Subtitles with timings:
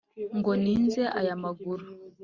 [0.37, 1.85] ngo ninze aya maguru,